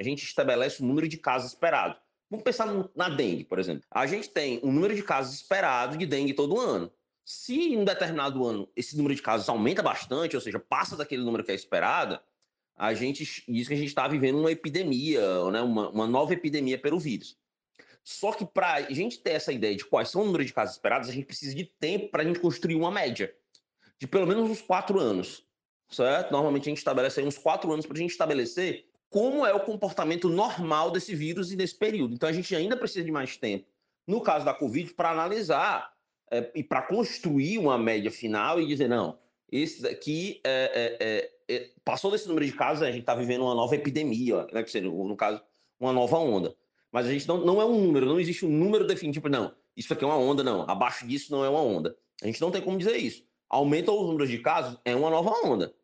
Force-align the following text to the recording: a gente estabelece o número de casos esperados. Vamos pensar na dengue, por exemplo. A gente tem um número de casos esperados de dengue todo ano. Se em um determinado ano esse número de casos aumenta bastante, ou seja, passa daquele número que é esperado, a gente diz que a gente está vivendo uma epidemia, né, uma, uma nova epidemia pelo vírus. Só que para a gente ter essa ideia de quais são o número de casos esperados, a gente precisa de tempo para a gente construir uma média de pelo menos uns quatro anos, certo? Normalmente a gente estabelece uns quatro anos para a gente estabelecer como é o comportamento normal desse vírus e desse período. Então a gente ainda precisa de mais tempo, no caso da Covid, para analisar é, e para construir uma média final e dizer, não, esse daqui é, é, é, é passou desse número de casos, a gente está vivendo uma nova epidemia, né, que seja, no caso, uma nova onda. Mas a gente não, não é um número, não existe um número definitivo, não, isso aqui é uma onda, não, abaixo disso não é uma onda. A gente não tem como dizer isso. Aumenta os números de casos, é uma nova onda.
a 0.00 0.02
gente 0.02 0.24
estabelece 0.24 0.82
o 0.82 0.86
número 0.86 1.06
de 1.06 1.18
casos 1.18 1.52
esperados. 1.52 1.98
Vamos 2.30 2.42
pensar 2.42 2.66
na 2.96 3.10
dengue, 3.10 3.44
por 3.44 3.58
exemplo. 3.58 3.84
A 3.90 4.06
gente 4.06 4.30
tem 4.30 4.58
um 4.62 4.72
número 4.72 4.94
de 4.94 5.02
casos 5.02 5.34
esperados 5.34 5.98
de 5.98 6.06
dengue 6.06 6.32
todo 6.32 6.58
ano. 6.58 6.90
Se 7.22 7.74
em 7.74 7.76
um 7.76 7.84
determinado 7.84 8.46
ano 8.46 8.66
esse 8.74 8.96
número 8.96 9.14
de 9.14 9.20
casos 9.20 9.46
aumenta 9.46 9.82
bastante, 9.82 10.34
ou 10.34 10.40
seja, 10.40 10.58
passa 10.58 10.96
daquele 10.96 11.22
número 11.22 11.44
que 11.44 11.52
é 11.52 11.54
esperado, 11.54 12.18
a 12.74 12.94
gente 12.94 13.44
diz 13.46 13.68
que 13.68 13.74
a 13.74 13.76
gente 13.76 13.88
está 13.88 14.08
vivendo 14.08 14.38
uma 14.38 14.50
epidemia, 14.50 15.50
né, 15.50 15.60
uma, 15.60 15.90
uma 15.90 16.06
nova 16.06 16.32
epidemia 16.32 16.78
pelo 16.78 16.98
vírus. 16.98 17.36
Só 18.02 18.32
que 18.32 18.46
para 18.46 18.72
a 18.72 18.82
gente 18.90 19.18
ter 19.18 19.32
essa 19.32 19.52
ideia 19.52 19.76
de 19.76 19.84
quais 19.84 20.08
são 20.08 20.22
o 20.22 20.24
número 20.24 20.46
de 20.46 20.52
casos 20.54 20.76
esperados, 20.76 21.10
a 21.10 21.12
gente 21.12 21.26
precisa 21.26 21.54
de 21.54 21.64
tempo 21.66 22.08
para 22.08 22.22
a 22.22 22.24
gente 22.24 22.40
construir 22.40 22.74
uma 22.74 22.90
média 22.90 23.34
de 23.98 24.06
pelo 24.06 24.26
menos 24.26 24.48
uns 24.48 24.62
quatro 24.62 24.98
anos, 24.98 25.44
certo? 25.90 26.32
Normalmente 26.32 26.62
a 26.62 26.70
gente 26.70 26.78
estabelece 26.78 27.20
uns 27.20 27.36
quatro 27.36 27.70
anos 27.70 27.84
para 27.84 27.98
a 27.98 28.00
gente 28.00 28.12
estabelecer 28.12 28.88
como 29.10 29.44
é 29.44 29.52
o 29.52 29.60
comportamento 29.60 30.28
normal 30.28 30.90
desse 30.90 31.14
vírus 31.14 31.52
e 31.52 31.56
desse 31.56 31.74
período. 31.74 32.14
Então 32.14 32.28
a 32.28 32.32
gente 32.32 32.54
ainda 32.54 32.76
precisa 32.76 33.04
de 33.04 33.10
mais 33.10 33.36
tempo, 33.36 33.66
no 34.06 34.20
caso 34.20 34.44
da 34.44 34.54
Covid, 34.54 34.94
para 34.94 35.10
analisar 35.10 35.92
é, 36.30 36.50
e 36.54 36.62
para 36.62 36.82
construir 36.82 37.58
uma 37.58 37.76
média 37.76 38.10
final 38.10 38.60
e 38.60 38.66
dizer, 38.66 38.88
não, 38.88 39.18
esse 39.50 39.82
daqui 39.82 40.40
é, 40.44 40.96
é, 41.00 41.54
é, 41.54 41.56
é 41.56 41.70
passou 41.84 42.10
desse 42.10 42.28
número 42.28 42.46
de 42.46 42.52
casos, 42.52 42.84
a 42.84 42.90
gente 42.90 43.00
está 43.00 43.14
vivendo 43.14 43.42
uma 43.42 43.54
nova 43.54 43.74
epidemia, 43.74 44.46
né, 44.52 44.62
que 44.62 44.70
seja, 44.70 44.88
no 44.88 45.16
caso, 45.16 45.42
uma 45.78 45.92
nova 45.92 46.16
onda. 46.18 46.54
Mas 46.92 47.06
a 47.06 47.10
gente 47.10 47.26
não, 47.26 47.44
não 47.44 47.60
é 47.60 47.64
um 47.64 47.80
número, 47.80 48.06
não 48.06 48.20
existe 48.20 48.46
um 48.46 48.50
número 48.50 48.86
definitivo, 48.86 49.28
não, 49.28 49.52
isso 49.76 49.92
aqui 49.92 50.04
é 50.04 50.06
uma 50.06 50.16
onda, 50.16 50.44
não, 50.44 50.62
abaixo 50.68 51.06
disso 51.06 51.32
não 51.32 51.44
é 51.44 51.48
uma 51.48 51.60
onda. 51.60 51.96
A 52.22 52.26
gente 52.26 52.40
não 52.40 52.50
tem 52.50 52.62
como 52.62 52.78
dizer 52.78 52.96
isso. 52.96 53.24
Aumenta 53.48 53.90
os 53.90 54.06
números 54.06 54.28
de 54.28 54.38
casos, 54.38 54.78
é 54.84 54.94
uma 54.94 55.10
nova 55.10 55.30
onda. 55.44 55.74